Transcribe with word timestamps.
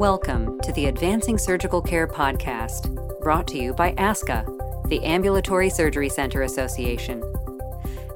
Welcome 0.00 0.58
to 0.60 0.72
the 0.72 0.86
Advancing 0.86 1.36
Surgical 1.36 1.82
Care 1.82 2.06
podcast, 2.06 3.20
brought 3.20 3.46
to 3.48 3.58
you 3.58 3.74
by 3.74 3.92
ASCA, 3.96 4.88
the 4.88 5.04
Ambulatory 5.04 5.68
Surgery 5.68 6.08
Center 6.08 6.40
Association. 6.40 7.20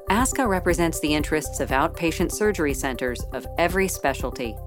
ASCA 0.09 0.47
represents 0.47 0.99
the 0.99 1.13
interests 1.13 1.59
of 1.59 1.69
outpatient 1.69 2.31
surgery 2.31 2.73
centers 2.73 3.21
of 3.33 3.45
every 3.59 3.87
specialty 3.87 4.57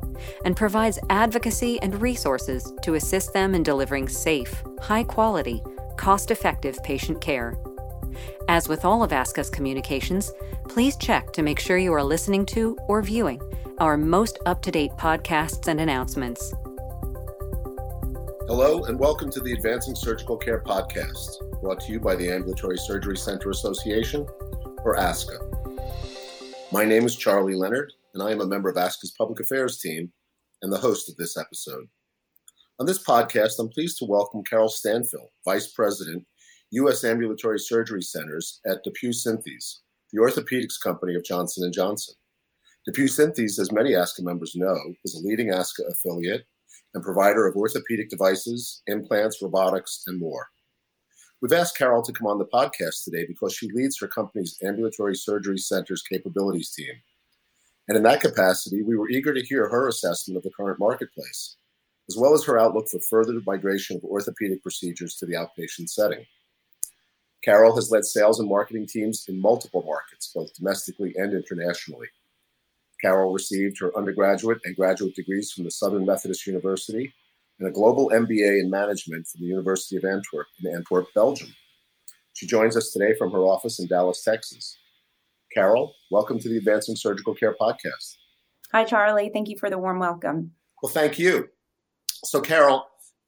and 0.45 0.57
provides 0.57 1.01
advocacy 1.11 1.83
and 1.83 2.01
resources 2.01 2.73
to 2.83 2.95
assist 2.95 3.32
them 3.32 3.53
in 3.53 3.64
delivering 3.64 4.09
safe, 4.09 4.62
high 4.80 5.03
quality, 5.03 5.61
cost 5.96 6.30
effective 6.30 6.80
patient 6.85 7.21
care. 7.21 7.59
As 8.46 8.69
with 8.69 8.85
all 8.85 9.03
of 9.03 9.11
ASCA's 9.11 9.50
communications, 9.50 10.32
please 10.69 10.96
check 10.96 11.32
to 11.32 11.43
make 11.43 11.59
sure 11.59 11.79
you 11.79 11.93
are 11.95 12.05
listening 12.05 12.46
to 12.46 12.79
or 12.87 13.03
viewing 13.03 13.43
our 13.79 13.97
most 13.97 14.39
up 14.47 14.62
to 14.62 14.71
date 14.71 14.93
podcasts 14.93 15.69
and 15.69 15.80
announcements. 15.80 16.53
Hello, 18.48 18.84
and 18.84 18.98
welcome 18.98 19.30
to 19.30 19.41
the 19.41 19.52
Advancing 19.52 19.95
Surgical 19.95 20.38
Care 20.38 20.62
podcast, 20.62 21.61
brought 21.61 21.80
to 21.80 21.93
you 21.93 22.01
by 22.01 22.16
the 22.16 22.33
Ambulatory 22.33 22.79
Surgery 22.79 23.19
Center 23.19 23.51
Association, 23.51 24.27
or 24.84 24.97
ASCA. 24.97 25.37
My 26.73 26.87
name 26.87 27.05
is 27.05 27.15
Charlie 27.15 27.55
Leonard, 27.55 27.93
and 28.15 28.23
I 28.23 28.30
am 28.30 28.41
a 28.41 28.47
member 28.47 28.71
of 28.71 28.77
ASCA's 28.77 29.12
Public 29.19 29.41
Affairs 29.41 29.80
team 29.80 30.11
and 30.62 30.73
the 30.73 30.79
host 30.79 31.11
of 31.11 31.16
this 31.16 31.37
episode. 31.37 31.84
On 32.79 32.87
this 32.87 33.05
podcast, 33.05 33.59
I'm 33.59 33.69
pleased 33.69 33.98
to 33.98 34.07
welcome 34.07 34.43
Carol 34.45 34.71
Stanfill, 34.71 35.29
Vice 35.45 35.71
President, 35.74 36.24
U.S. 36.71 37.05
Ambulatory 37.05 37.59
Surgery 37.59 38.01
Centers 38.01 38.60
at 38.66 38.83
DePuy 38.83 39.10
Synthes, 39.10 39.80
the 40.10 40.21
orthopedics 40.21 40.80
company 40.83 41.15
of 41.15 41.23
Johnson 41.23 41.71
& 41.73 41.74
Johnson. 41.74 42.15
DePuy 42.88 43.10
Synthes, 43.10 43.59
as 43.59 43.71
many 43.73 43.91
ASCA 43.91 44.23
members 44.23 44.55
know, 44.57 44.79
is 45.04 45.15
a 45.15 45.29
leading 45.29 45.49
ASCA 45.49 45.87
affiliate 45.91 46.46
and 46.99 47.04
provider 47.04 47.46
of 47.46 47.54
orthopedic 47.54 48.10
devices, 48.10 48.82
implants, 48.88 49.41
robotics, 49.41 50.02
and 50.09 50.18
more. 50.18 50.49
We've 51.41 51.52
asked 51.52 51.79
Carol 51.79 52.02
to 52.02 52.13
come 52.13 52.27
on 52.27 52.38
the 52.38 52.45
podcast 52.45 53.04
today 53.04 53.24
because 53.24 53.54
she 53.54 53.71
leads 53.71 54.01
her 54.01 54.09
company's 54.09 54.59
ambulatory 54.65 55.15
surgery 55.15 55.59
center's 55.59 56.02
capabilities 56.02 56.73
team. 56.73 56.93
And 57.87 57.96
in 57.96 58.02
that 58.02 58.21
capacity, 58.21 58.82
we 58.82 58.96
were 58.96 59.09
eager 59.09 59.32
to 59.32 59.46
hear 59.46 59.69
her 59.69 59.87
assessment 59.87 60.37
of 60.37 60.43
the 60.43 60.51
current 60.51 60.80
marketplace, 60.80 61.54
as 62.09 62.16
well 62.16 62.35
as 62.35 62.45
her 62.45 62.59
outlook 62.59 62.88
for 62.88 62.99
further 62.99 63.41
migration 63.46 63.96
of 63.96 64.03
orthopedic 64.03 64.60
procedures 64.60 65.15
to 65.15 65.26
the 65.26 65.34
outpatient 65.34 65.88
setting. 65.88 66.26
Carol 67.44 67.76
has 67.76 67.93
led 67.93 68.04
sales 68.04 68.41
and 68.41 68.49
marketing 68.49 68.87
teams 68.87 69.25
in 69.28 69.41
multiple 69.41 69.84
markets, 69.87 70.32
both 70.34 70.53
domestically 70.54 71.15
and 71.16 71.32
internationally. 71.32 72.09
Carol 73.00 73.32
received 73.32 73.78
her 73.81 73.97
undergraduate 73.97 74.59
and 74.65 74.75
graduate 74.77 75.15
degrees 75.15 75.53
from 75.53 75.65
the 75.65 75.71
Southern 75.71 76.04
Methodist 76.04 76.47
University 76.47 77.12
and 77.60 77.69
a 77.69 77.72
global 77.72 78.10
MBA 78.10 78.60
in 78.60 78.71
management 78.71 79.27
from 79.27 79.41
the 79.41 79.47
University 79.47 79.97
of 79.97 80.04
Antwerp 80.04 80.47
in 80.62 80.75
Antwerp, 80.75 81.06
Belgium. 81.15 81.54
She 82.34 82.47
joins 82.47 82.76
us 82.76 82.91
today 82.93 83.15
from 83.19 83.32
her 83.32 83.41
office 83.41 83.78
in 83.81 83.87
Dallas, 83.87 84.22
Texas. 84.22 84.76
Carol, 85.53 85.94
welcome 86.10 86.38
to 86.38 86.49
the 86.49 86.59
Advancing 86.59 86.97
Surgical 86.97 87.34
Care 87.34 87.56
podcast. 87.60 88.16
Hi, 88.72 88.84
Charlie. 88.84 89.31
Thank 89.32 89.49
you 89.49 89.59
for 89.59 89.71
the 89.71 89.78
warm 89.78 89.99
welcome. 89.99 90.53
Well, 90.82 90.93
thank 90.93 91.19
you. 91.19 91.49
So, 92.25 92.41
Carol, 92.41 92.87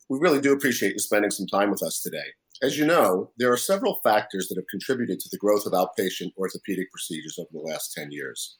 we 0.08 0.18
really 0.18 0.40
do 0.40 0.52
appreciate 0.52 0.92
you 0.92 0.98
spending 0.98 1.30
some 1.30 1.46
time 1.46 1.70
with 1.70 1.82
us 1.82 2.02
today. 2.02 2.26
As 2.62 2.78
you 2.78 2.84
know, 2.84 3.30
there 3.38 3.50
are 3.50 3.56
several 3.56 4.00
factors 4.04 4.48
that 4.48 4.56
have 4.56 4.66
contributed 4.70 5.18
to 5.20 5.28
the 5.30 5.38
growth 5.38 5.64
of 5.64 5.72
outpatient 5.72 6.32
orthopedic 6.36 6.90
procedures 6.90 7.38
over 7.38 7.48
the 7.52 7.60
last 7.60 7.94
10 7.94 8.12
years. 8.12 8.58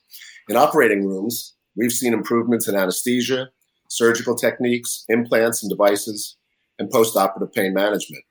In 0.49 0.57
operating 0.57 1.07
rooms, 1.07 1.55
we've 1.77 1.93
seen 1.93 2.15
improvements 2.15 2.67
in 2.67 2.77
anesthesia, 2.77 3.51
surgical 3.91 4.35
techniques, 4.35 5.05
implants 5.11 5.63
and 5.63 5.69
devices, 5.69 6.39
and 6.79 6.91
postoperative 6.91 7.53
pain 7.53 7.75
management. 7.75 8.25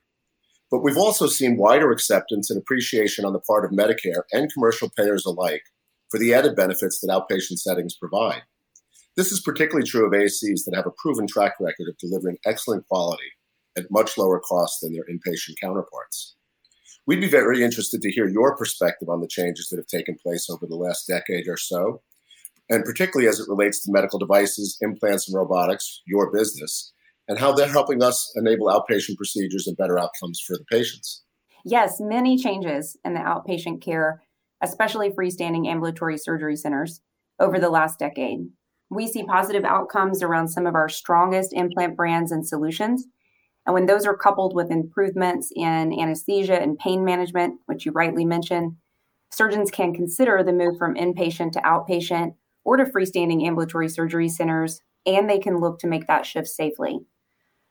But 0.72 0.82
we've 0.82 0.96
also 0.96 1.28
seen 1.28 1.56
wider 1.56 1.92
acceptance 1.92 2.50
and 2.50 2.60
appreciation 2.60 3.24
on 3.24 3.32
the 3.32 3.40
part 3.40 3.64
of 3.64 3.70
Medicare 3.70 4.22
and 4.32 4.52
commercial 4.52 4.90
payers 4.90 5.24
alike 5.24 5.62
for 6.10 6.18
the 6.18 6.34
added 6.34 6.56
benefits 6.56 6.98
that 7.00 7.10
outpatient 7.10 7.58
settings 7.58 7.94
provide. 7.94 8.42
This 9.16 9.30
is 9.30 9.40
particularly 9.40 9.86
true 9.86 10.06
of 10.06 10.12
ASCs 10.12 10.64
that 10.64 10.74
have 10.74 10.86
a 10.86 10.92
proven 10.98 11.28
track 11.28 11.54
record 11.60 11.88
of 11.88 11.98
delivering 11.98 12.38
excellent 12.44 12.88
quality 12.88 13.30
at 13.76 13.90
much 13.90 14.18
lower 14.18 14.40
cost 14.40 14.80
than 14.80 14.92
their 14.92 15.04
inpatient 15.04 15.54
counterparts. 15.60 16.36
We'd 17.06 17.20
be 17.20 17.28
very 17.28 17.62
interested 17.62 18.02
to 18.02 18.10
hear 18.10 18.28
your 18.28 18.56
perspective 18.56 19.08
on 19.08 19.20
the 19.20 19.28
changes 19.28 19.68
that 19.68 19.78
have 19.78 19.86
taken 19.86 20.16
place 20.22 20.48
over 20.50 20.66
the 20.66 20.76
last 20.76 21.06
decade 21.06 21.48
or 21.48 21.56
so, 21.56 22.02
and 22.68 22.84
particularly 22.84 23.28
as 23.28 23.40
it 23.40 23.48
relates 23.48 23.82
to 23.82 23.92
medical 23.92 24.18
devices, 24.18 24.76
implants, 24.80 25.28
and 25.28 25.36
robotics, 25.36 26.02
your 26.06 26.30
business, 26.30 26.92
and 27.26 27.38
how 27.38 27.52
they're 27.52 27.68
helping 27.68 28.02
us 28.02 28.32
enable 28.36 28.66
outpatient 28.66 29.16
procedures 29.16 29.66
and 29.66 29.76
better 29.76 29.98
outcomes 29.98 30.40
for 30.40 30.56
the 30.56 30.64
patients. 30.70 31.22
Yes, 31.64 32.00
many 32.00 32.36
changes 32.36 32.96
in 33.04 33.14
the 33.14 33.20
outpatient 33.20 33.80
care, 33.82 34.22
especially 34.60 35.10
freestanding 35.10 35.66
ambulatory 35.66 36.18
surgery 36.18 36.56
centers, 36.56 37.00
over 37.38 37.58
the 37.58 37.70
last 37.70 37.98
decade. 37.98 38.48
We 38.90 39.06
see 39.06 39.22
positive 39.22 39.64
outcomes 39.64 40.22
around 40.22 40.48
some 40.48 40.66
of 40.66 40.74
our 40.74 40.88
strongest 40.88 41.52
implant 41.52 41.96
brands 41.96 42.32
and 42.32 42.46
solutions 42.46 43.06
and 43.70 43.74
when 43.76 43.86
those 43.86 44.04
are 44.04 44.16
coupled 44.16 44.52
with 44.52 44.72
improvements 44.72 45.52
in 45.54 45.96
anesthesia 45.96 46.60
and 46.60 46.76
pain 46.76 47.04
management, 47.04 47.60
which 47.66 47.86
you 47.86 47.92
rightly 47.92 48.24
mentioned, 48.24 48.74
surgeons 49.30 49.70
can 49.70 49.94
consider 49.94 50.42
the 50.42 50.52
move 50.52 50.76
from 50.76 50.96
inpatient 50.96 51.52
to 51.52 51.60
outpatient 51.60 52.34
or 52.64 52.76
to 52.76 52.84
freestanding 52.84 53.46
ambulatory 53.46 53.88
surgery 53.88 54.28
centers, 54.28 54.80
and 55.06 55.30
they 55.30 55.38
can 55.38 55.60
look 55.60 55.78
to 55.78 55.86
make 55.86 56.08
that 56.08 56.26
shift 56.26 56.48
safely. 56.48 56.98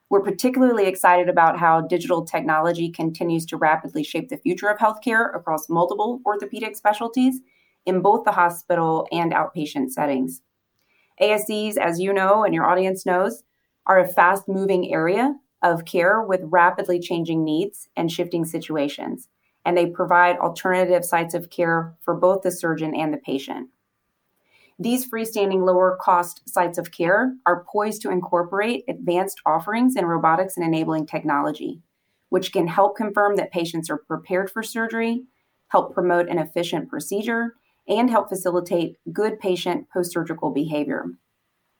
We're 0.09 0.21
particularly 0.21 0.85
excited 0.85 1.27
about 1.27 1.59
how 1.59 1.81
digital 1.81 2.23
technology 2.23 2.89
continues 2.89 3.45
to 3.47 3.57
rapidly 3.57 4.05
shape 4.05 4.29
the 4.29 4.37
future 4.37 4.69
of 4.69 4.77
healthcare 4.77 5.35
across 5.35 5.67
multiple 5.67 6.21
orthopedic 6.25 6.77
specialties 6.77 7.41
in 7.85 8.01
both 8.01 8.23
the 8.23 8.31
hospital 8.31 9.05
and 9.11 9.33
outpatient 9.33 9.89
settings. 9.89 10.43
ASCs, 11.21 11.75
as 11.75 11.99
you 11.99 12.13
know 12.13 12.45
and 12.45 12.53
your 12.53 12.69
audience 12.69 13.05
knows, 13.05 13.43
are 13.85 13.99
a 13.99 14.07
fast 14.07 14.47
moving 14.47 14.93
area 14.93 15.35
of 15.61 15.85
care 15.85 16.21
with 16.21 16.41
rapidly 16.43 16.99
changing 16.99 17.43
needs 17.43 17.89
and 17.95 18.11
shifting 18.11 18.45
situations, 18.45 19.27
and 19.65 19.77
they 19.77 19.87
provide 19.87 20.37
alternative 20.37 21.03
sites 21.03 21.33
of 21.33 21.49
care 21.49 21.95
for 22.01 22.13
both 22.13 22.41
the 22.41 22.51
surgeon 22.51 22.95
and 22.95 23.13
the 23.13 23.17
patient. 23.17 23.69
These 24.81 25.09
freestanding 25.09 25.65
lower 25.65 25.97
cost 25.99 26.47
sites 26.47 26.77
of 26.77 26.91
care 26.91 27.35
are 27.45 27.65
poised 27.65 28.01
to 28.03 28.11
incorporate 28.11 28.85
advanced 28.87 29.41
offerings 29.45 29.97
in 29.97 30.05
robotics 30.05 30.55
and 30.55 30.65
enabling 30.65 31.05
technology, 31.05 31.81
which 32.29 32.53
can 32.53 32.67
help 32.67 32.95
confirm 32.95 33.35
that 33.35 33.51
patients 33.51 33.89
are 33.89 33.97
prepared 33.97 34.49
for 34.49 34.63
surgery, 34.63 35.23
help 35.67 35.93
promote 35.93 36.29
an 36.29 36.39
efficient 36.39 36.87
procedure, 36.87 37.55
and 37.89 38.09
help 38.09 38.29
facilitate 38.29 38.97
good 39.11 39.37
patient 39.39 39.89
post 39.89 40.13
surgical 40.13 40.51
behavior. 40.51 41.07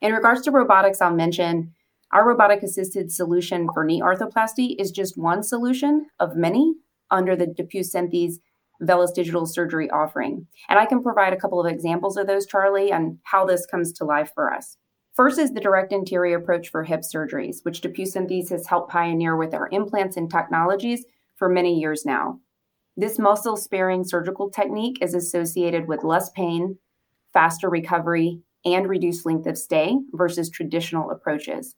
In 0.01 0.11
regards 0.11 0.41
to 0.41 0.51
robotics, 0.51 0.99
I'll 1.01 1.13
mention 1.13 1.73
our 2.11 2.27
robotic 2.27 2.63
assisted 2.63 3.11
solution 3.11 3.67
for 3.73 3.83
knee 3.83 4.01
arthroplasty 4.01 4.75
is 4.79 4.91
just 4.91 5.17
one 5.17 5.43
solution 5.43 6.07
of 6.19 6.35
many 6.35 6.73
under 7.11 7.35
the 7.35 7.45
DePuy 7.45 7.81
Synthes 7.81 8.35
VELYS 8.81 9.11
Digital 9.11 9.45
Surgery 9.45 9.89
offering. 9.91 10.47
And 10.69 10.79
I 10.79 10.85
can 10.85 11.03
provide 11.03 11.33
a 11.33 11.37
couple 11.37 11.59
of 11.59 11.71
examples 11.71 12.17
of 12.17 12.27
those, 12.27 12.45
Charlie, 12.45 12.91
and 12.91 13.19
how 13.23 13.45
this 13.45 13.65
comes 13.65 13.91
to 13.93 14.05
life 14.05 14.31
for 14.33 14.53
us. 14.53 14.77
First 15.13 15.37
is 15.37 15.51
the 15.51 15.59
direct 15.59 15.91
anterior 15.91 16.37
approach 16.37 16.69
for 16.69 16.83
hip 16.83 17.01
surgeries, 17.01 17.57
which 17.63 17.81
DePuy 17.81 18.07
Synthes 18.07 18.49
has 18.49 18.67
helped 18.67 18.91
pioneer 18.91 19.35
with 19.35 19.53
our 19.53 19.67
implants 19.71 20.17
and 20.17 20.31
technologies 20.31 21.05
for 21.35 21.49
many 21.49 21.77
years 21.79 22.05
now. 22.05 22.39
This 22.95 23.19
muscle 23.19 23.57
sparing 23.57 24.03
surgical 24.03 24.49
technique 24.49 24.97
is 25.01 25.13
associated 25.13 25.87
with 25.87 26.03
less 26.03 26.29
pain, 26.31 26.77
faster 27.33 27.69
recovery, 27.69 28.41
and 28.65 28.89
reduced 28.89 29.25
length 29.25 29.47
of 29.47 29.57
stay 29.57 29.97
versus 30.13 30.49
traditional 30.49 31.11
approaches. 31.11 31.75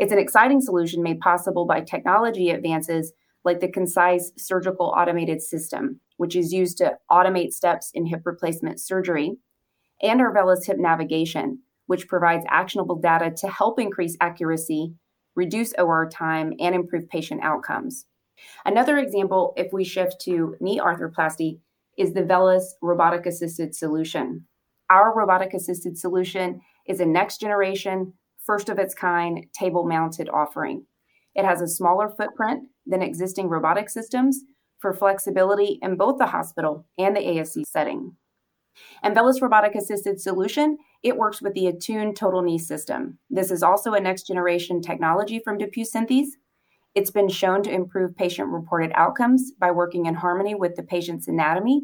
It's 0.00 0.12
an 0.12 0.18
exciting 0.18 0.62
solution 0.62 1.02
made 1.02 1.20
possible 1.20 1.66
by 1.66 1.82
technology 1.82 2.48
advances 2.48 3.12
like 3.44 3.60
the 3.60 3.68
KINCISE 3.68 4.32
Surgical 4.38 4.94
Automated 4.96 5.42
System, 5.42 6.00
which 6.16 6.34
is 6.34 6.54
used 6.54 6.78
to 6.78 6.96
automate 7.10 7.52
steps 7.52 7.90
in 7.92 8.06
hip 8.06 8.22
replacement 8.24 8.80
surgery, 8.80 9.36
and 10.00 10.22
our 10.22 10.32
VELYS 10.32 10.64
Hip 10.64 10.78
Navigation, 10.78 11.58
which 11.84 12.08
provides 12.08 12.46
actionable 12.48 12.96
data 12.96 13.30
to 13.30 13.48
help 13.48 13.78
increase 13.78 14.16
accuracy, 14.22 14.94
reduce 15.36 15.74
OR 15.74 16.08
time, 16.08 16.54
and 16.58 16.74
improve 16.74 17.06
patient 17.10 17.42
outcomes. 17.42 18.06
Another 18.64 18.96
example, 18.96 19.52
if 19.58 19.70
we 19.70 19.84
shift 19.84 20.18
to 20.22 20.56
knee 20.60 20.80
arthroplasty, 20.80 21.58
is 21.98 22.14
the 22.14 22.24
VELYS 22.24 22.76
robotic 22.80 23.26
assisted 23.26 23.74
solution. 23.74 24.46
Our 24.88 25.14
robotic 25.14 25.52
assisted 25.52 25.98
solution 25.98 26.62
is 26.86 27.00
a 27.00 27.06
next 27.06 27.38
generation 27.38 28.14
first 28.44 28.68
of 28.68 28.78
its 28.78 28.94
kind 28.94 29.46
table 29.52 29.86
mounted 29.86 30.28
offering. 30.28 30.86
It 31.34 31.44
has 31.44 31.60
a 31.60 31.68
smaller 31.68 32.08
footprint 32.08 32.64
than 32.86 33.02
existing 33.02 33.48
robotic 33.48 33.88
systems 33.88 34.40
for 34.80 34.92
flexibility 34.92 35.78
in 35.82 35.96
both 35.96 36.18
the 36.18 36.26
hospital 36.26 36.86
and 36.98 37.14
the 37.14 37.20
ASC 37.20 37.64
setting. 37.66 38.16
And 39.02 39.14
VELYS 39.14 39.42
Robotic 39.42 39.74
Assisted 39.74 40.20
Solution 40.20 40.78
It 41.02 41.16
works 41.16 41.42
with 41.42 41.54
the 41.54 41.66
Attune 41.66 42.14
Total 42.14 42.42
Knee 42.42 42.58
System. 42.58 43.18
This 43.28 43.50
is 43.50 43.62
also 43.62 43.92
a 43.92 44.00
next 44.00 44.26
generation 44.26 44.80
technology 44.80 45.40
from 45.42 45.58
DePuy 45.58 45.86
Synthes. 45.86 46.28
It's 46.94 47.10
been 47.10 47.28
shown 47.28 47.62
to 47.64 47.72
improve 47.72 48.16
patient 48.16 48.48
reported 48.48 48.90
outcomes 48.94 49.52
by 49.52 49.70
working 49.70 50.06
in 50.06 50.14
harmony 50.14 50.54
with 50.54 50.76
the 50.76 50.82
patient's 50.82 51.28
anatomy 51.28 51.82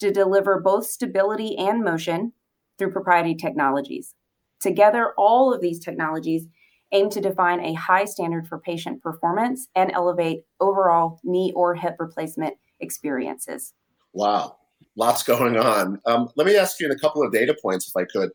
to 0.00 0.10
deliver 0.10 0.60
both 0.60 0.86
stability 0.86 1.56
and 1.56 1.82
motion 1.82 2.32
through 2.78 2.92
proprietary 2.92 3.34
technologies. 3.34 4.14
Together, 4.60 5.12
all 5.16 5.52
of 5.52 5.60
these 5.60 5.80
technologies 5.80 6.46
aim 6.92 7.10
to 7.10 7.20
define 7.20 7.60
a 7.60 7.74
high 7.74 8.04
standard 8.04 8.46
for 8.46 8.58
patient 8.58 9.02
performance 9.02 9.68
and 9.74 9.90
elevate 9.92 10.42
overall 10.60 11.20
knee 11.24 11.52
or 11.54 11.74
hip 11.74 11.96
replacement 11.98 12.54
experiences. 12.80 13.74
Wow, 14.12 14.56
lots 14.96 15.22
going 15.22 15.56
on. 15.56 16.00
Um, 16.06 16.28
let 16.36 16.46
me 16.46 16.56
ask 16.56 16.80
you 16.80 16.86
in 16.86 16.92
a 16.92 16.98
couple 16.98 17.22
of 17.22 17.32
data 17.32 17.56
points, 17.60 17.88
if 17.88 17.96
I 17.96 18.04
could. 18.04 18.30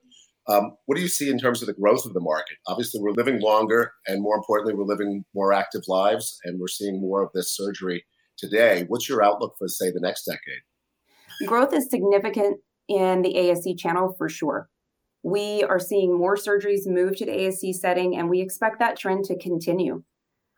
Um, 0.48 0.76
what 0.86 0.96
do 0.96 1.02
you 1.02 1.08
see 1.08 1.30
in 1.30 1.38
terms 1.38 1.62
of 1.62 1.68
the 1.68 1.74
growth 1.74 2.06
of 2.06 2.14
the 2.14 2.20
market? 2.20 2.58
Obviously, 2.68 3.00
we're 3.00 3.12
living 3.12 3.40
longer, 3.40 3.94
and 4.08 4.22
more 4.22 4.36
importantly, 4.36 4.74
we're 4.74 4.86
living 4.86 5.24
more 5.34 5.54
active 5.54 5.84
lives, 5.88 6.40
and 6.44 6.60
we're 6.60 6.68
seeing 6.68 7.00
more 7.00 7.24
of 7.24 7.30
this 7.34 7.56
surgery 7.56 8.04
today. 8.38 8.86
What's 8.88 9.08
your 9.08 9.24
outlook 9.24 9.56
for, 9.58 9.68
say, 9.68 9.92
the 9.92 10.00
next 10.02 10.26
decade? 10.26 11.48
Growth 11.48 11.74
is 11.74 11.90
significant 11.90 12.60
in 12.88 13.22
the 13.22 13.34
ASC 13.34 13.78
channel 13.78 14.16
for 14.18 14.30
sure. 14.30 14.70
We 15.24 15.64
are 15.64 15.80
seeing 15.80 16.18
more 16.18 16.36
surgeries 16.36 16.88
move 16.88 17.16
to 17.18 17.26
the 17.26 17.32
ASC 17.32 17.76
setting, 17.76 18.18
and 18.18 18.30
we 18.30 18.42
expect 18.42 18.80
that 18.80 18.98
trend 18.98 19.26
to 19.26 19.38
continue. 19.38 20.04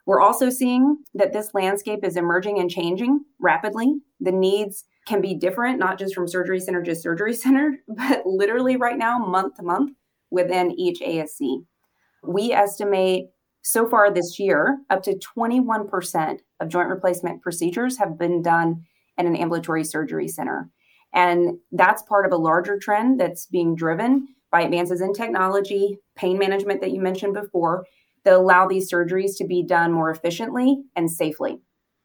We're 0.06 0.21
also 0.21 0.50
seeing 0.50 0.98
that 1.13 1.33
this 1.33 1.54
landscape 1.54 2.04
is 2.04 2.18
emerging 2.18 2.60
and 2.60 2.69
changing 2.69 3.24
rapidly. 3.39 4.01
The 4.19 4.31
needs 4.31 4.86
can 5.07 5.21
be 5.21 5.33
different, 5.33 5.80
not 5.80 5.98
just 5.98 6.13
from 6.13 6.27
surgery 6.27 6.60
center 6.60 6.83
to 6.83 6.95
surgery 6.95 7.33
center, 7.33 7.77
but 7.88 8.25
literally 8.25 8.75
right 8.77 8.98
now, 8.98 9.18
month 9.18 9.56
to 9.56 9.63
month 9.63 9.92
within 10.31 10.71
each 10.71 11.00
ASC. 11.00 11.65
We 12.25 12.51
estimate 12.51 13.27
so 13.63 13.88
far 13.88 14.12
this 14.12 14.39
year, 14.39 14.80
up 14.89 15.04
to 15.04 15.18
21% 15.38 16.39
of 16.60 16.68
joint 16.68 16.89
replacement 16.89 17.42
procedures 17.42 17.98
have 17.98 18.18
been 18.18 18.42
done 18.42 18.83
in 19.18 19.25
an 19.25 19.38
ambulatory 19.38 19.86
surgery 19.86 20.27
center. 20.27 20.69
And 21.13 21.60
that's 21.71 22.01
part 22.04 22.25
of 22.25 22.33
a 22.33 22.38
larger 22.38 22.77
trend 22.77 23.19
that's 23.19 23.45
being 23.45 23.75
driven 23.75 24.27
by 24.54 24.62
advances 24.62 25.02
in 25.02 25.14
technology, 25.14 25.98
pain 26.16 26.38
management 26.38 26.80
that 26.80 26.92
you 26.92 27.02
mentioned 27.02 27.34
before, 27.34 27.86
that 28.24 28.36
allow 28.36 28.68
these 28.68 28.90
surgeries 28.90 29.36
to 29.36 29.48
be 29.48 29.64
done 29.64 29.92
more 29.92 30.12
efficiently 30.12 30.84
and 30.96 31.10
safely. 31.10 31.60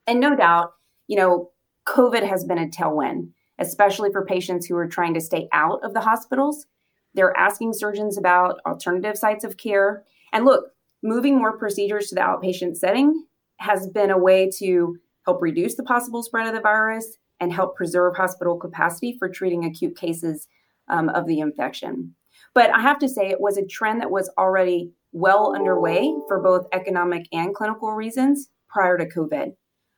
And 0.07 0.19
no 0.19 0.35
doubt, 0.35 0.73
you 1.09 1.17
know, 1.17 1.51
COVID 1.87 2.27
has 2.27 2.45
been 2.45 2.57
a 2.59 2.67
tailwind, 2.67 3.29
especially 3.59 4.11
for 4.11 4.25
patients 4.25 4.67
who 4.67 4.77
are 4.77 4.89
trying 4.89 5.13
to 5.13 5.21
stay 5.21 5.47
out 5.53 5.85
of 5.85 5.93
the 5.93 6.01
hospitals. 6.01 6.67
They're 7.13 7.37
asking 7.37 7.75
surgeons 7.75 8.17
about 8.17 8.61
alternative 8.67 9.19
sites 9.19 9.45
of 9.45 9.59
care. 9.59 10.05
And 10.33 10.47
look, 10.47 10.71
moving 11.03 11.37
more 11.37 11.59
procedures 11.59 12.09
to 12.09 12.15
the 12.15 12.23
outpatient 12.23 12.77
setting 12.77 13.27
has 13.59 13.87
been 13.89 14.11
a 14.11 14.19
way 14.19 14.51
to 14.59 14.97
help 15.27 15.43
reduce 15.43 15.75
the 15.75 15.83
possible 15.83 16.23
spread 16.23 16.47
of 16.47 16.55
the 16.55 16.61
virus 16.61 17.19
and 17.41 17.53
help 17.53 17.77
preserve 17.77 18.17
hospital 18.17 18.57
capacity 18.57 19.15
for 19.19 19.29
treating 19.29 19.67
acute 19.67 19.99
cases 19.99 20.49
um, 20.89 21.11
of 21.11 21.27
the 21.27 21.41
infection. 21.41 22.15
But 22.59 22.75
I 22.75 22.81
have 22.81 22.99
to 22.99 23.09
say, 23.09 23.29
it 23.29 23.41
was 23.41 23.57
a 23.57 23.65
trend 23.65 24.01
that 24.01 24.11
was 24.11 24.29
already 24.37 24.91
well 25.13 25.55
underway 25.55 26.13
for 26.27 26.43
both 26.43 26.67
economic 26.73 27.29
and 27.33 27.55
clinical 27.55 27.93
reasons 27.93 28.49
prior 28.69 28.99
to 28.99 29.07
COVID. 29.07 29.53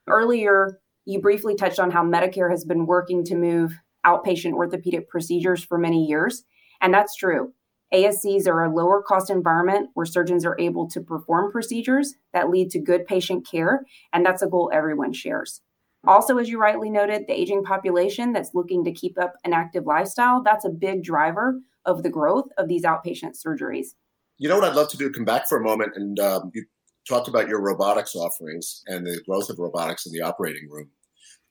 Earlier, 0.06 0.78
you 1.06 1.22
briefly 1.22 1.54
touched 1.54 1.78
on 1.78 1.90
how 1.90 2.04
Medicare 2.04 2.50
has 2.50 2.66
been 2.66 2.84
working 2.84 3.24
to 3.24 3.34
move 3.34 3.78
outpatient 4.06 4.52
orthopedic 4.52 5.08
procedures 5.08 5.64
for 5.64 5.78
many 5.78 6.04
years, 6.04 6.44
and 6.82 6.92
that's 6.92 7.16
true. 7.16 7.54
ASCs 7.94 8.46
are 8.46 8.64
a 8.64 8.74
lower 8.74 9.00
cost 9.00 9.30
environment 9.30 9.88
where 9.94 10.04
surgeons 10.04 10.44
are 10.44 10.60
able 10.60 10.86
to 10.90 11.00
perform 11.00 11.50
procedures 11.50 12.16
that 12.34 12.50
lead 12.50 12.70
to 12.72 12.78
good 12.78 13.06
patient 13.06 13.48
care, 13.50 13.86
and 14.12 14.26
that's 14.26 14.42
a 14.42 14.46
goal 14.46 14.70
everyone 14.70 15.14
shares. 15.14 15.62
Also, 16.06 16.36
as 16.36 16.50
you 16.50 16.60
rightly 16.60 16.90
noted, 16.90 17.22
the 17.26 17.40
aging 17.40 17.64
population 17.64 18.34
that's 18.34 18.54
looking 18.54 18.84
to 18.84 18.92
keep 18.92 19.18
up 19.18 19.32
an 19.44 19.54
active 19.54 19.86
lifestyle, 19.86 20.42
that's 20.42 20.66
a 20.66 20.70
big 20.70 21.02
driver 21.02 21.58
of 21.84 22.02
the 22.02 22.10
growth 22.10 22.48
of 22.58 22.68
these 22.68 22.84
outpatient 22.84 23.36
surgeries. 23.44 23.88
You 24.38 24.48
know 24.48 24.58
what 24.58 24.68
I'd 24.68 24.76
love 24.76 24.88
to 24.90 24.96
do? 24.96 25.10
Come 25.10 25.24
back 25.24 25.48
for 25.48 25.58
a 25.58 25.62
moment 25.62 25.92
and 25.96 26.18
um, 26.18 26.50
you 26.54 26.64
talked 27.08 27.28
about 27.28 27.48
your 27.48 27.60
robotics 27.60 28.14
offerings 28.14 28.82
and 28.86 29.06
the 29.06 29.20
growth 29.26 29.50
of 29.50 29.58
robotics 29.58 30.06
in 30.06 30.12
the 30.12 30.22
operating 30.22 30.68
room. 30.70 30.90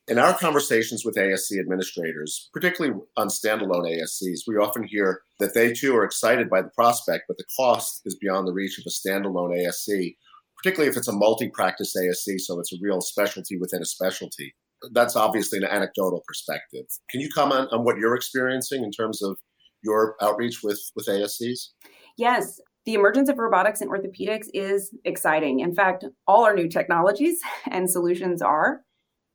In 0.07 0.17
our 0.17 0.33
conversations 0.33 1.05
with 1.05 1.17
ASC 1.17 1.59
administrators, 1.59 2.49
particularly 2.51 2.99
on 3.15 3.27
standalone 3.27 3.85
ASCs, 3.85 4.39
we 4.47 4.55
often 4.55 4.83
hear 4.83 5.21
that 5.39 5.53
they 5.53 5.71
too 5.71 5.95
are 5.95 6.03
excited 6.03 6.49
by 6.49 6.63
the 6.63 6.71
prospect, 6.75 7.25
but 7.27 7.37
the 7.37 7.45
cost 7.55 8.01
is 8.05 8.15
beyond 8.15 8.47
the 8.47 8.53
reach 8.53 8.79
of 8.79 8.85
a 8.87 8.89
standalone 8.89 9.55
ASC, 9.55 10.15
particularly 10.57 10.89
if 10.89 10.97
it's 10.97 11.07
a 11.07 11.13
multi 11.13 11.47
practice 11.49 11.95
ASC, 11.95 12.39
so 12.39 12.59
it's 12.59 12.73
a 12.73 12.77
real 12.81 13.01
specialty 13.01 13.59
within 13.59 13.83
a 13.83 13.85
specialty. 13.85 14.55
That's 14.93 15.15
obviously 15.15 15.59
an 15.59 15.65
anecdotal 15.65 16.23
perspective. 16.25 16.85
Can 17.11 17.21
you 17.21 17.29
comment 17.29 17.69
on 17.71 17.83
what 17.83 17.97
you're 17.97 18.15
experiencing 18.15 18.83
in 18.83 18.91
terms 18.91 19.21
of 19.21 19.37
your 19.83 20.15
outreach 20.21 20.61
with 20.63 20.79
with 20.95 21.07
ASCs? 21.07 21.69
Yes, 22.17 22.59
the 22.85 22.93
emergence 22.93 23.29
of 23.29 23.37
robotics 23.37 23.81
in 23.81 23.89
orthopedics 23.89 24.47
is 24.53 24.91
exciting. 25.05 25.59
In 25.59 25.75
fact, 25.75 26.05
all 26.27 26.43
our 26.43 26.55
new 26.55 26.67
technologies 26.67 27.39
and 27.71 27.89
solutions 27.89 28.41
are. 28.41 28.81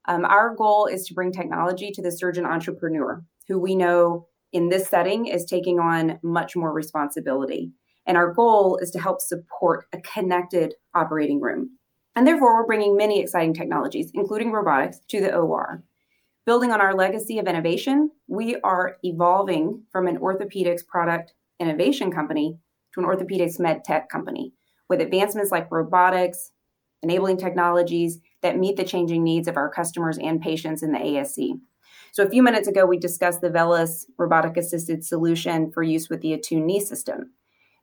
Um, 0.06 0.24
our 0.24 0.54
goal 0.54 0.86
is 0.86 1.06
to 1.06 1.14
bring 1.14 1.32
technology 1.32 1.90
to 1.92 2.02
the 2.02 2.12
surgeon 2.12 2.44
entrepreneur, 2.44 3.24
who 3.48 3.58
we 3.58 3.74
know 3.74 4.26
in 4.52 4.68
this 4.68 4.88
setting 4.88 5.26
is 5.26 5.44
taking 5.44 5.78
on 5.78 6.18
much 6.22 6.54
more 6.54 6.72
responsibility. 6.72 7.72
And 8.06 8.16
our 8.16 8.32
goal 8.32 8.76
is 8.76 8.90
to 8.90 9.00
help 9.00 9.20
support 9.20 9.86
a 9.92 10.00
connected 10.00 10.74
operating 10.94 11.40
room. 11.40 11.70
And 12.14 12.26
therefore, 12.26 12.54
we're 12.54 12.66
bringing 12.66 12.96
many 12.96 13.20
exciting 13.20 13.54
technologies, 13.54 14.10
including 14.14 14.52
robotics, 14.52 15.00
to 15.08 15.20
the 15.20 15.34
OR. 15.34 15.82
Building 16.46 16.72
on 16.72 16.80
our 16.82 16.94
legacy 16.94 17.38
of 17.38 17.46
innovation, 17.46 18.10
we 18.28 18.56
are 18.60 18.98
evolving 19.02 19.82
from 19.90 20.06
an 20.06 20.18
orthopedics 20.18 20.86
product 20.86 21.32
innovation 21.58 22.10
company 22.10 22.58
to 22.92 23.00
an 23.00 23.06
orthopedics 23.06 23.58
med 23.58 23.82
tech 23.82 24.10
company 24.10 24.52
with 24.90 25.00
advancements 25.00 25.50
like 25.50 25.70
robotics, 25.70 26.50
enabling 27.02 27.38
technologies 27.38 28.18
that 28.42 28.58
meet 28.58 28.76
the 28.76 28.84
changing 28.84 29.24
needs 29.24 29.48
of 29.48 29.56
our 29.56 29.70
customers 29.70 30.18
and 30.18 30.42
patients 30.42 30.82
in 30.82 30.92
the 30.92 30.98
ASC. 30.98 31.58
So, 32.12 32.22
a 32.22 32.28
few 32.28 32.42
minutes 32.42 32.68
ago, 32.68 32.84
we 32.84 32.98
discussed 32.98 33.40
the 33.40 33.50
VELYS 33.50 34.04
robotic 34.18 34.58
assisted 34.58 35.02
solution 35.02 35.72
for 35.72 35.82
use 35.82 36.10
with 36.10 36.20
the 36.20 36.34
Attune 36.34 36.66
knee 36.66 36.80
system. 36.80 37.32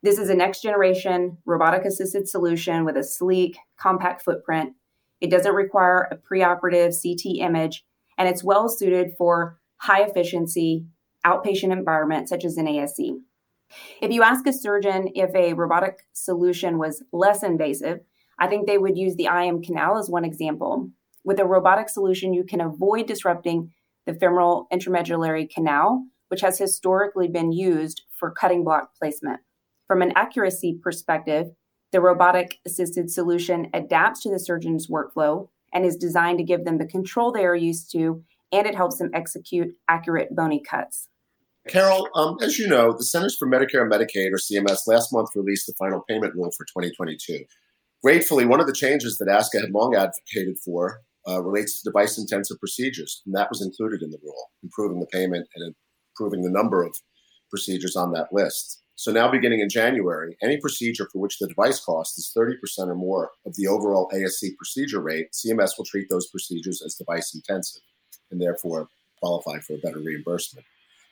This 0.03 0.19
is 0.19 0.29
a 0.29 0.35
next 0.35 0.61
generation 0.61 1.39
robotic 1.45 1.83
assisted 1.83 2.29
solution 2.29 2.85
with 2.85 2.95
a 2.95 3.03
sleek, 3.03 3.57
compact 3.77 4.21
footprint. 4.21 4.73
It 5.19 5.31
doesn't 5.31 5.55
require 5.55 6.07
a 6.11 6.15
preoperative 6.15 6.95
CT 7.01 7.39
image 7.39 7.83
and 8.21 8.29
it's 8.29 8.43
well 8.43 8.69
suited 8.69 9.13
for 9.17 9.57
high 9.77 10.03
efficiency 10.03 10.85
outpatient 11.25 11.71
environment 11.71 12.29
such 12.29 12.45
as 12.45 12.55
an 12.55 12.67
ASC. 12.67 13.17
If 13.99 14.11
you 14.11 14.21
ask 14.21 14.45
a 14.45 14.53
surgeon 14.53 15.09
if 15.15 15.33
a 15.33 15.53
robotic 15.53 16.01
solution 16.13 16.77
was 16.77 17.01
less 17.11 17.41
invasive, 17.41 18.01
I 18.37 18.45
think 18.45 18.67
they 18.67 18.77
would 18.77 18.95
use 18.95 19.15
the 19.15 19.25
IM 19.25 19.63
canal 19.63 19.97
as 19.97 20.07
one 20.07 20.23
example. 20.23 20.91
With 21.23 21.39
a 21.39 21.47
robotic 21.47 21.89
solution, 21.89 22.31
you 22.31 22.43
can 22.43 22.61
avoid 22.61 23.07
disrupting 23.07 23.71
the 24.05 24.13
femoral 24.13 24.67
intramedullary 24.71 25.49
canal, 25.49 26.05
which 26.27 26.41
has 26.41 26.59
historically 26.59 27.27
been 27.27 27.51
used 27.51 28.03
for 28.19 28.29
cutting 28.29 28.63
block 28.63 28.91
placement. 28.99 29.39
From 29.87 30.03
an 30.03 30.13
accuracy 30.15 30.79
perspective, 30.83 31.47
the 31.91 32.01
robotic 32.01 32.59
assisted 32.67 33.09
solution 33.09 33.71
adapts 33.73 34.21
to 34.21 34.29
the 34.29 34.37
surgeon's 34.37 34.87
workflow 34.87 35.47
and 35.73 35.85
is 35.85 35.95
designed 35.95 36.37
to 36.37 36.43
give 36.43 36.65
them 36.65 36.77
the 36.77 36.85
control 36.85 37.31
they 37.31 37.45
are 37.45 37.55
used 37.55 37.91
to, 37.91 38.23
and 38.51 38.67
it 38.67 38.75
helps 38.75 38.97
them 38.97 39.09
execute 39.13 39.69
accurate 39.87 40.35
bony 40.35 40.61
cuts. 40.61 41.07
Carol, 41.67 42.09
um, 42.15 42.37
as 42.41 42.57
you 42.57 42.67
know, 42.67 42.91
the 42.91 43.03
Centers 43.03 43.37
for 43.37 43.47
Medicare 43.47 43.83
and 43.83 43.91
Medicaid, 43.91 44.31
or 44.31 44.37
CMS, 44.37 44.87
last 44.87 45.13
month 45.13 45.29
released 45.35 45.67
the 45.67 45.73
final 45.77 46.03
payment 46.09 46.33
rule 46.33 46.51
for 46.57 46.65
2022. 46.65 47.45
Gratefully, 48.03 48.45
one 48.45 48.59
of 48.59 48.65
the 48.65 48.73
changes 48.73 49.19
that 49.19 49.27
ASCA 49.27 49.61
had 49.61 49.71
long 49.71 49.95
advocated 49.95 50.57
for 50.65 51.01
uh, 51.27 51.41
relates 51.41 51.79
to 51.79 51.89
device 51.89 52.17
intensive 52.17 52.59
procedures, 52.59 53.21
and 53.25 53.35
that 53.35 53.49
was 53.49 53.61
included 53.61 54.01
in 54.01 54.09
the 54.09 54.17
rule, 54.23 54.49
improving 54.63 54.99
the 54.99 55.05
payment 55.07 55.47
and 55.55 55.75
improving 56.15 56.41
the 56.41 56.49
number 56.49 56.83
of 56.83 56.95
procedures 57.51 57.95
on 57.95 58.11
that 58.13 58.27
list. 58.31 58.80
So 59.01 59.11
now, 59.11 59.31
beginning 59.31 59.61
in 59.61 59.67
January, 59.67 60.37
any 60.43 60.57
procedure 60.57 61.09
for 61.11 61.17
which 61.17 61.39
the 61.39 61.47
device 61.47 61.83
cost 61.83 62.19
is 62.19 62.31
30% 62.37 62.87
or 62.87 62.93
more 62.93 63.31
of 63.47 63.55
the 63.55 63.65
overall 63.65 64.07
ASC 64.13 64.55
procedure 64.57 65.01
rate, 65.01 65.31
CMS 65.31 65.71
will 65.75 65.85
treat 65.85 66.07
those 66.07 66.27
procedures 66.27 66.83
as 66.85 66.93
device 66.93 67.33
intensive 67.33 67.81
and 68.29 68.39
therefore 68.39 68.89
qualify 69.19 69.57
for 69.57 69.73
a 69.73 69.79
better 69.79 69.97
reimbursement. 69.97 70.67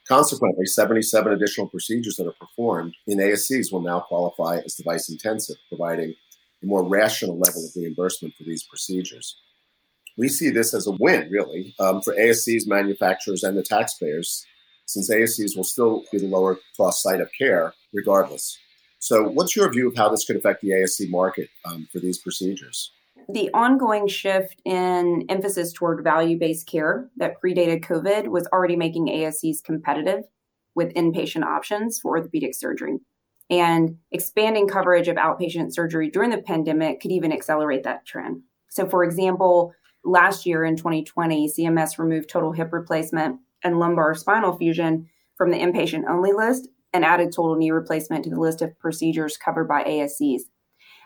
Consequently, 0.06 0.66
77 0.66 1.32
additional 1.32 1.66
procedures 1.66 2.14
that 2.14 2.28
are 2.28 2.34
performed 2.40 2.94
in 3.08 3.18
ASCs 3.18 3.72
will 3.72 3.82
now 3.82 3.98
qualify 3.98 4.58
as 4.64 4.76
device 4.76 5.10
intensive, 5.10 5.56
providing 5.68 6.14
a 6.62 6.66
more 6.66 6.88
rational 6.88 7.40
level 7.40 7.64
of 7.64 7.72
reimbursement 7.74 8.34
for 8.36 8.44
these 8.44 8.62
procedures. 8.62 9.34
We 10.16 10.28
see 10.28 10.50
this 10.50 10.74
as 10.74 10.86
a 10.86 10.92
win, 10.92 11.28
really, 11.28 11.74
um, 11.80 12.02
for 12.02 12.14
ASCs, 12.14 12.68
manufacturers, 12.68 13.42
and 13.42 13.58
the 13.58 13.64
taxpayers, 13.64 14.46
since 14.86 15.10
ASCs 15.10 15.56
will 15.56 15.64
still 15.64 16.04
be 16.12 16.18
the 16.18 16.28
lower 16.28 16.60
cost 16.76 17.02
site 17.02 17.20
of 17.20 17.30
care 17.36 17.74
regardless. 17.92 18.58
So, 18.98 19.28
what's 19.28 19.56
your 19.56 19.70
view 19.72 19.88
of 19.88 19.96
how 19.96 20.10
this 20.10 20.24
could 20.24 20.36
affect 20.36 20.60
the 20.60 20.70
ASC 20.70 21.10
market 21.10 21.48
um, 21.64 21.88
for 21.90 22.00
these 22.00 22.18
procedures? 22.18 22.92
The 23.28 23.50
ongoing 23.54 24.08
shift 24.08 24.60
in 24.64 25.24
emphasis 25.28 25.72
toward 25.72 26.04
value 26.04 26.38
based 26.38 26.66
care 26.66 27.08
that 27.16 27.40
predated 27.42 27.84
COVID 27.84 28.28
was 28.28 28.46
already 28.52 28.76
making 28.76 29.06
ASCs 29.06 29.62
competitive 29.62 30.24
with 30.74 30.92
inpatient 30.94 31.44
options 31.44 31.98
for 31.98 32.18
orthopedic 32.18 32.54
surgery. 32.54 32.98
And 33.48 33.96
expanding 34.12 34.68
coverage 34.68 35.08
of 35.08 35.16
outpatient 35.16 35.72
surgery 35.72 36.10
during 36.10 36.30
the 36.30 36.38
pandemic 36.38 37.00
could 37.00 37.10
even 37.10 37.32
accelerate 37.32 37.82
that 37.84 38.06
trend. 38.06 38.42
So, 38.68 38.86
for 38.86 39.02
example, 39.02 39.74
last 40.04 40.46
year 40.46 40.64
in 40.64 40.76
2020, 40.76 41.48
CMS 41.48 41.98
removed 41.98 42.28
total 42.28 42.52
hip 42.52 42.72
replacement 42.72 43.40
and 43.64 43.78
lumbar 43.78 44.14
spinal 44.14 44.56
fusion 44.56 45.08
from 45.36 45.50
the 45.50 45.58
inpatient 45.58 46.08
only 46.08 46.32
list 46.32 46.68
and 46.92 47.04
added 47.04 47.32
total 47.32 47.56
knee 47.56 47.70
replacement 47.70 48.24
to 48.24 48.30
the 48.30 48.40
list 48.40 48.62
of 48.62 48.78
procedures 48.78 49.36
covered 49.36 49.68
by 49.68 49.84
ASCs. 49.84 50.42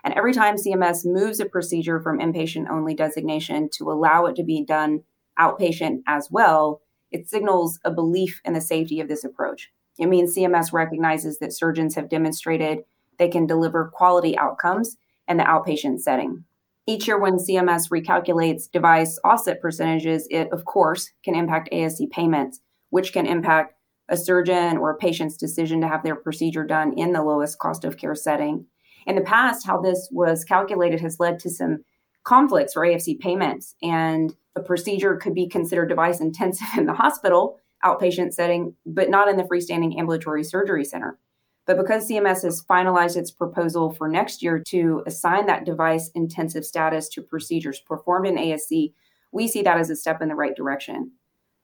And 0.03 0.13
every 0.13 0.33
time 0.33 0.55
CMS 0.55 1.05
moves 1.05 1.39
a 1.39 1.45
procedure 1.45 1.99
from 1.99 2.19
inpatient 2.19 2.69
only 2.69 2.93
designation 2.93 3.69
to 3.73 3.91
allow 3.91 4.25
it 4.25 4.35
to 4.35 4.43
be 4.43 4.63
done 4.63 5.03
outpatient 5.39 6.01
as 6.07 6.29
well, 6.29 6.81
it 7.11 7.29
signals 7.29 7.79
a 7.83 7.91
belief 7.91 8.41
in 8.45 8.53
the 8.53 8.61
safety 8.61 8.99
of 8.99 9.07
this 9.07 9.23
approach. 9.23 9.71
It 9.97 10.07
means 10.07 10.35
CMS 10.35 10.73
recognizes 10.73 11.39
that 11.39 11.53
surgeons 11.53 11.95
have 11.95 12.09
demonstrated 12.09 12.79
they 13.17 13.29
can 13.29 13.47
deliver 13.47 13.91
quality 13.93 14.37
outcomes 14.37 14.97
in 15.27 15.37
the 15.37 15.43
outpatient 15.43 16.01
setting. 16.01 16.43
Each 16.87 17.07
year, 17.07 17.19
when 17.19 17.37
CMS 17.37 17.89
recalculates 17.89 18.69
device 18.69 19.17
offset 19.23 19.61
percentages, 19.61 20.27
it, 20.29 20.51
of 20.51 20.65
course, 20.65 21.11
can 21.23 21.33
impact 21.33 21.69
ASC 21.71 22.11
payments, 22.11 22.59
which 22.89 23.11
can 23.11 23.25
impact 23.25 23.74
a 24.09 24.17
surgeon 24.17 24.77
or 24.77 24.91
a 24.91 24.97
patient's 24.97 25.37
decision 25.37 25.81
to 25.81 25.87
have 25.87 26.03
their 26.03 26.15
procedure 26.15 26.65
done 26.65 26.93
in 26.97 27.13
the 27.13 27.23
lowest 27.23 27.59
cost 27.59 27.83
of 27.83 27.97
care 27.97 28.15
setting. 28.15 28.65
In 29.07 29.15
the 29.15 29.21
past, 29.21 29.65
how 29.65 29.81
this 29.81 30.09
was 30.11 30.43
calculated 30.43 30.99
has 31.01 31.19
led 31.19 31.39
to 31.39 31.49
some 31.49 31.83
conflicts 32.23 32.73
for 32.73 32.81
ASC 32.81 33.19
payments, 33.19 33.75
and 33.81 34.35
a 34.55 34.61
procedure 34.61 35.15
could 35.17 35.35
be 35.35 35.47
considered 35.47 35.89
device 35.89 36.19
intensive 36.19 36.67
in 36.77 36.85
the 36.85 36.93
hospital 36.93 37.59
outpatient 37.83 38.33
setting, 38.33 38.73
but 38.85 39.09
not 39.09 39.27
in 39.27 39.37
the 39.37 39.43
freestanding 39.43 39.97
ambulatory 39.97 40.43
surgery 40.43 40.83
center. 40.83 41.19
But 41.67 41.77
because 41.77 42.07
CMS 42.07 42.43
has 42.43 42.63
finalized 42.63 43.17
its 43.17 43.31
proposal 43.31 43.91
for 43.91 44.07
next 44.07 44.43
year 44.43 44.61
to 44.67 45.03
assign 45.07 45.47
that 45.47 45.65
device 45.65 46.09
intensive 46.13 46.65
status 46.65 47.09
to 47.09 47.21
procedures 47.21 47.79
performed 47.79 48.27
in 48.27 48.35
ASC, 48.35 48.93
we 49.31 49.47
see 49.47 49.61
that 49.63 49.77
as 49.77 49.89
a 49.89 49.95
step 49.95 50.21
in 50.21 50.29
the 50.29 50.35
right 50.35 50.55
direction. 50.55 51.11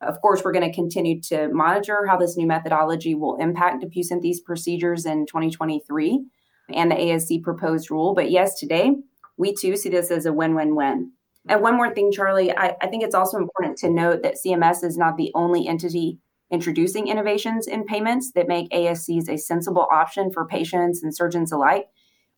Of 0.02 0.20
course, 0.22 0.44
we're 0.44 0.52
going 0.52 0.70
to 0.70 0.76
continue 0.76 1.22
to 1.24 1.50
monitor 1.50 2.06
how 2.08 2.18
this 2.18 2.36
new 2.36 2.48
methodology 2.48 3.14
will 3.14 3.36
impact 3.38 3.84
DePuy 3.84 4.44
procedures 4.44 5.06
in 5.06 5.26
2023 5.28 6.26
and 6.74 6.90
the 6.90 6.96
ASC 6.96 7.44
proposed 7.44 7.92
rule. 7.92 8.14
But 8.16 8.32
yes, 8.32 8.60
today 8.60 8.94
we 9.38 9.54
too 9.54 9.76
see 9.76 9.90
this 9.90 10.12
as 10.12 10.26
a 10.26 10.34
win 10.34 10.56
win 10.56 10.76
win. 10.76 11.12
And 11.48 11.62
one 11.62 11.76
more 11.76 11.94
thing, 11.94 12.12
Charlie, 12.12 12.56
I, 12.56 12.76
I, 12.82 12.88
think 12.88 13.04
it's 13.04 13.16
also 13.16 13.38
important 13.38 13.78
to 13.80 13.90
note 13.90 14.22
that 14.22 14.38
CMS 14.46 14.84
is 14.84 14.98
not 14.98 15.18
the 15.18 15.32
only 15.34 15.68
entity 15.68 16.20
introducing 16.52 17.08
innovations 17.08 17.66
in 17.66 17.86
payments 17.86 18.34
that 18.34 18.48
make 18.48 18.70
ASCs 18.72 19.30
a 19.30 19.38
sensible 19.38 19.88
option 19.92 20.32
for 20.32 20.46
patients 20.46 21.02
and 21.02 21.16
surgeons 21.16 21.52
alike. 21.52 21.88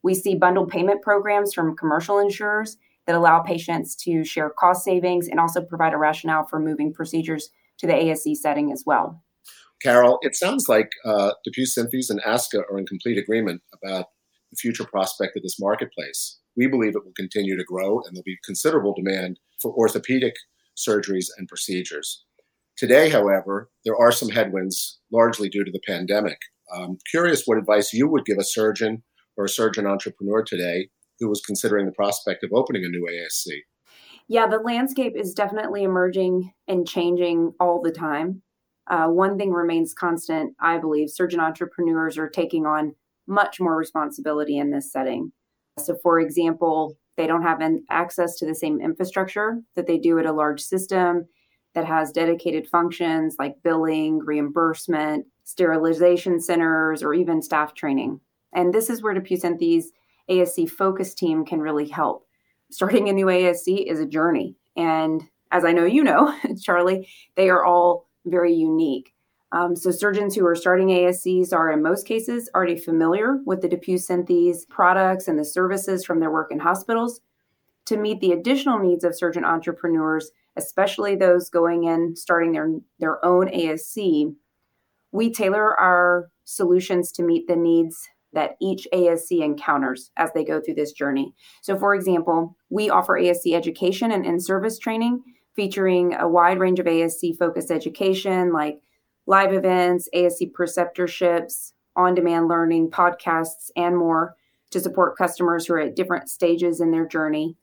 We 0.04 0.14
see 0.14 0.36
bundled 0.36 0.70
payment 0.70 1.02
programs 1.02 1.54
from 1.54 1.76
commercial 1.76 2.20
insurers 2.20 2.78
that 3.06 3.16
allow 3.16 3.40
patients 3.40 3.96
to 3.96 4.24
share 4.24 4.50
cost 4.50 4.84
savings 4.84 5.28
and 5.28 5.40
also 5.40 5.62
provide 5.62 5.94
a 5.94 5.98
rationale 5.98 6.46
for 6.46 6.60
moving 6.60 6.94
procedures 6.94 7.50
to 7.80 7.88
the 7.88 7.94
ASC 7.94 8.36
setting 8.36 8.72
as 8.72 8.84
well. 8.86 9.24
Carol, 9.82 10.20
it 10.22 10.36
sounds 10.36 10.70
like 10.70 10.90
uh, 11.06 11.32
DePuy 11.46 11.66
Synthes 11.68 12.10
and 12.10 12.22
ASCA 12.24 12.64
are 12.72 12.80
in 12.80 12.86
complete 12.86 13.18
agreement 13.18 13.62
about 13.74 14.06
the 14.50 14.56
future 14.56 14.86
prospect 14.86 15.36
of 15.36 15.44
this 15.44 15.60
marketplace. 15.60 16.40
We 16.56 16.68
believe 16.68 16.96
it 16.96 17.04
will 17.04 17.14
continue 17.16 17.58
to 17.58 17.64
grow 17.64 18.02
and 18.02 18.16
there'll 18.16 18.24
be 18.24 18.38
considerable 18.46 18.94
demand 18.94 19.40
for 19.62 19.74
orthopedic 19.74 20.36
surgeries 20.78 21.28
and 21.38 21.48
procedures. 21.48 22.24
Today, 22.78 23.10
however, 23.10 23.70
there 23.86 23.96
are 23.96 24.12
some 24.12 24.30
headwinds, 24.30 25.00
largely 25.12 25.50
due 25.50 25.64
to 25.64 25.72
the 25.72 25.82
pandemic. 25.86 26.38
I'm 26.74 26.98
curious 27.12 27.44
what 27.46 27.58
advice 27.58 27.94
you 27.94 28.08
would 28.08 28.26
give 28.26 28.38
a 28.38 28.44
surgeon 28.44 29.04
or 29.38 29.46
a 29.46 29.50
surgeon 29.50 29.86
entrepreneur 29.86 30.44
today 30.44 30.90
who 31.24 31.30
was 31.30 31.42
considering 31.42 31.86
the 31.86 31.92
prospect 31.94 32.44
of 32.44 32.52
opening 32.54 32.84
a 32.84 32.90
new 32.90 33.08
ASC. 33.10 33.54
Yeah, 34.28 34.48
the 34.48 34.58
landscape 34.58 35.14
is 35.16 35.34
definitely 35.34 35.84
emerging 35.84 36.52
and 36.68 36.88
changing 36.88 37.54
all 37.60 37.82
the 37.82 37.92
time. 37.92 38.42
Uh, 38.88 39.08
one 39.08 39.38
thing 39.38 39.52
remains 39.52 39.94
constant, 39.94 40.54
I 40.60 40.78
believe 40.78 41.10
surgeon 41.10 41.40
entrepreneurs 41.40 42.18
are 42.18 42.30
taking 42.30 42.66
on 42.66 42.96
much 43.28 43.60
more 43.60 43.78
responsibility 43.78 44.58
in 44.58 44.72
this 44.72 44.92
setting. 44.92 45.32
So, 45.80 45.96
for 46.04 46.20
example, 46.20 46.98
they 47.16 47.26
don't 47.26 47.44
have 47.44 47.62
an 47.62 47.86
access 47.90 48.38
to 48.38 48.46
the 48.46 48.56
same 48.56 48.82
infrastructure 48.82 49.62
that 49.76 49.88
they 49.88 49.98
do 49.98 50.20
at 50.20 50.26
a 50.26 50.34
large 50.34 50.62
system 50.62 51.28
that 51.76 51.86
has 51.86 52.12
dedicated 52.12 52.68
functions 52.68 53.36
like 53.40 53.56
billing, 53.64 54.20
reimbursement, 54.20 55.26
sterilization 55.44 56.40
centers, 56.40 57.02
or 57.02 57.14
even 57.14 57.42
staff 57.42 57.74
training. 57.74 58.20
And 58.54 58.74
this 58.74 58.90
is 58.90 59.02
where 59.02 59.16
DePuy 59.16 59.40
ASC 60.30 60.70
focus 60.70 61.14
team 61.14 61.46
can 61.46 61.60
really 61.60 61.88
help. 61.88 62.26
Starting 62.72 63.10
a 63.10 63.14
new 63.14 63.28
ASC 63.28 63.86
is 63.86 64.00
a 64.00 64.06
journey. 64.06 64.56
And 64.76 65.24
as 65.52 65.64
I 65.64 65.72
know 65.72 65.86
you 65.86 66.04
know, 66.04 66.34
Charlie, 66.62 67.08
they 67.36 67.50
are 67.50 67.64
all 67.64 68.08
very 68.26 68.54
unique. 68.54 69.14
Um, 69.52 69.76
so 69.76 69.92
surgeons 69.92 70.34
who 70.34 70.46
are 70.48 70.56
starting 70.56 70.88
ASCs 70.88 71.54
are 71.54 71.72
in 71.72 71.84
most 71.84 72.08
cases 72.08 72.50
already 72.56 72.78
familiar 72.78 73.38
with 73.46 73.62
the 73.62 73.70
DePuy 73.70 74.00
Synthes 74.00 74.68
products 74.68 75.28
and 75.28 75.38
the 75.38 75.46
services 75.46 76.04
from 76.04 76.20
their 76.20 76.32
work 76.32 76.52
in 76.52 76.60
hospitals. 76.60 77.22
To 77.88 77.98
meet 77.98 78.20
the 78.20 78.32
additional 78.32 78.80
needs 78.80 79.04
of 79.04 79.16
surgeon 79.16 79.46
entrepreneurs, 79.46 80.32
especially 80.56 81.16
those 81.16 81.50
going 81.50 81.84
in 81.84 82.16
starting 82.16 82.54
their, 82.54 82.72
their 83.00 83.24
own 83.24 83.48
ASC, 83.48 84.34
we 85.12 85.32
tailor 85.32 85.80
our 85.80 86.32
solutions 86.46 87.12
to 87.12 87.24
meet 87.24 87.48
the 87.48 87.56
needs 87.56 88.10
that 88.34 88.58
each 88.62 88.88
ASC 88.94 89.44
encounters 89.44 90.12
as 90.18 90.32
they 90.34 90.44
go 90.44 90.60
through 90.60 90.74
this 90.76 90.92
journey. 90.92 91.34
So, 91.62 91.78
for 91.78 91.96
example, 91.96 92.56
we 92.70 92.90
offer 92.90 93.20
ASC 93.20 93.54
education 93.54 94.12
and 94.12 94.26
in 94.26 94.40
service 94.40 94.78
training 94.80 95.24
featuring 95.56 96.16
a 96.16 96.28
wide 96.28 96.60
range 96.60 96.80
of 96.80 96.88
ASC 96.88 97.38
focused 97.38 97.72
education 97.72 98.52
like 98.52 98.80
live 99.26 99.54
events, 99.54 100.10
ASC 100.14 100.52
preceptorships, 100.52 101.74
on 101.96 102.16
demand 102.16 102.48
learning, 102.48 102.90
podcasts, 102.90 103.70
and 103.76 103.98
more 103.98 104.36
to 104.72 104.80
support 104.80 105.18
customers 105.18 105.66
who 105.66 105.76
are 105.76 105.80
at 105.80 105.96
different 105.96 106.28
stages 106.28 106.82
in 106.82 106.92
their 106.92 107.08
journey. 107.08 107.56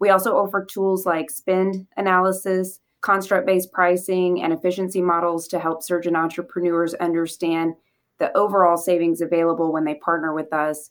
We 0.00 0.10
also 0.10 0.36
offer 0.36 0.64
tools 0.64 1.06
like 1.06 1.30
spend 1.30 1.86
analysis, 1.96 2.80
construct 3.00 3.46
based 3.46 3.72
pricing, 3.72 4.42
and 4.42 4.52
efficiency 4.52 5.00
models 5.00 5.46
to 5.48 5.60
help 5.60 5.82
surgeon 5.82 6.16
entrepreneurs 6.16 6.94
understand 6.94 7.74
the 8.18 8.36
overall 8.36 8.76
savings 8.76 9.20
available 9.20 9.72
when 9.72 9.84
they 9.84 9.94
partner 9.94 10.32
with 10.32 10.52
us. 10.52 10.90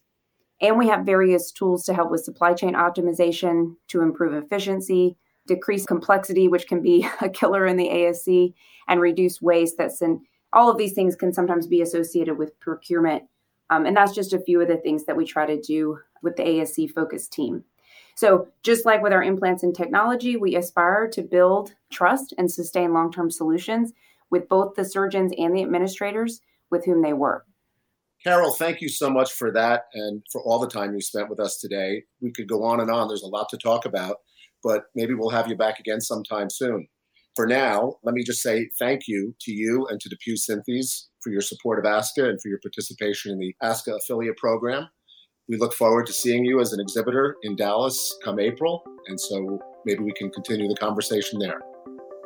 And 0.61 0.77
we 0.77 0.87
have 0.87 1.05
various 1.05 1.51
tools 1.51 1.83
to 1.85 1.93
help 1.93 2.11
with 2.11 2.23
supply 2.23 2.53
chain 2.53 2.73
optimization 2.73 3.75
to 3.89 4.01
improve 4.01 4.33
efficiency, 4.33 5.17
decrease 5.47 5.85
complexity, 5.85 6.47
which 6.47 6.67
can 6.67 6.81
be 6.81 7.07
a 7.21 7.29
killer 7.29 7.65
in 7.65 7.77
the 7.77 7.89
ASC, 7.89 8.53
and 8.87 9.01
reduce 9.01 9.41
waste. 9.41 9.77
That's 9.77 10.01
in 10.01 10.21
all 10.53 10.69
of 10.69 10.77
these 10.77 10.93
things 10.93 11.15
can 11.15 11.33
sometimes 11.33 11.67
be 11.67 11.81
associated 11.81 12.37
with 12.37 12.59
procurement. 12.59 13.23
Um, 13.69 13.85
and 13.85 13.97
that's 13.97 14.13
just 14.13 14.33
a 14.33 14.39
few 14.39 14.61
of 14.61 14.67
the 14.67 14.77
things 14.77 15.05
that 15.05 15.17
we 15.17 15.25
try 15.25 15.45
to 15.45 15.59
do 15.59 15.99
with 16.21 16.35
the 16.37 16.43
ASC 16.43 16.91
focus 16.91 17.27
team. 17.27 17.63
So, 18.15 18.47
just 18.63 18.85
like 18.85 19.01
with 19.01 19.11
our 19.11 19.23
implants 19.23 19.63
and 19.63 19.75
technology, 19.75 20.37
we 20.37 20.55
aspire 20.55 21.09
to 21.09 21.21
build 21.21 21.73
trust 21.91 22.33
and 22.37 22.49
sustain 22.49 22.93
long 22.93 23.11
term 23.11 23.29
solutions 23.29 23.91
with 24.29 24.47
both 24.47 24.75
the 24.75 24.85
surgeons 24.85 25.33
and 25.37 25.55
the 25.55 25.61
administrators 25.61 26.39
with 26.75 26.85
whom 26.85 27.01
they 27.01 27.13
work. 27.13 27.45
Carol, 28.23 28.53
thank 28.53 28.81
you 28.81 28.89
so 28.89 29.09
much 29.09 29.31
for 29.33 29.51
that 29.51 29.83
and 29.93 30.23
for 30.31 30.41
all 30.41 30.59
the 30.59 30.67
time 30.67 30.93
you 30.93 31.01
spent 31.01 31.29
with 31.29 31.39
us 31.39 31.57
today. 31.57 32.03
We 32.21 32.31
could 32.31 32.47
go 32.47 32.63
on 32.63 32.79
and 32.79 32.89
on. 32.89 33.07
There's 33.07 33.23
a 33.23 33.27
lot 33.27 33.49
to 33.49 33.57
talk 33.57 33.85
about, 33.85 34.17
but 34.63 34.85
maybe 34.95 35.13
we'll 35.13 35.29
have 35.29 35.47
you 35.47 35.55
back 35.55 35.79
again 35.79 36.01
sometime 36.01 36.49
soon. 36.49 36.87
For 37.35 37.45
now, 37.45 37.95
let 38.03 38.15
me 38.15 38.23
just 38.23 38.41
say 38.41 38.69
thank 38.79 39.03
you 39.07 39.35
to 39.41 39.51
you 39.51 39.85
and 39.89 39.99
to 39.99 40.09
DePuy 40.09 40.37
Synthes 40.37 41.07
for 41.21 41.31
your 41.31 41.41
support 41.41 41.79
of 41.79 41.85
ASCA 41.85 42.29
and 42.29 42.41
for 42.41 42.47
your 42.47 42.59
participation 42.63 43.31
in 43.31 43.39
the 43.39 43.53
ASCA 43.61 43.95
affiliate 43.97 44.37
program. 44.37 44.87
We 45.47 45.57
look 45.57 45.73
forward 45.73 46.07
to 46.07 46.13
seeing 46.13 46.45
you 46.45 46.59
as 46.61 46.73
an 46.73 46.79
exhibitor 46.79 47.35
in 47.43 47.55
Dallas 47.55 48.17
come 48.23 48.39
April, 48.39 48.83
and 49.07 49.19
so 49.19 49.59
maybe 49.85 50.03
we 50.03 50.13
can 50.13 50.31
continue 50.31 50.67
the 50.67 50.75
conversation 50.77 51.37
there. 51.37 51.61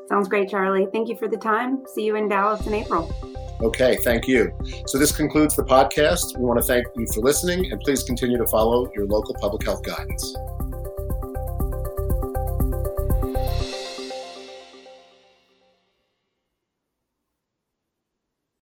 Sounds 0.09 0.27
great, 0.27 0.49
Charlie. 0.49 0.87
Thank 0.91 1.07
you 1.07 1.15
for 1.15 1.27
the 1.27 1.37
time. 1.37 1.85
See 1.93 2.03
you 2.03 2.15
in 2.15 2.27
Dallas 2.27 2.65
in 2.65 2.73
April. 2.73 3.13
Okay, 3.61 3.95
thank 4.03 4.27
you. 4.27 4.51
So 4.87 4.97
this 4.97 5.15
concludes 5.15 5.55
the 5.55 5.63
podcast. 5.63 6.35
We 6.35 6.45
want 6.45 6.59
to 6.59 6.65
thank 6.65 6.87
you 6.95 7.05
for 7.13 7.21
listening, 7.21 7.71
and 7.71 7.79
please 7.81 8.03
continue 8.03 8.39
to 8.39 8.47
follow 8.47 8.91
your 8.95 9.05
local 9.05 9.35
public 9.35 9.63
health 9.63 9.83
guidance. 9.83 10.35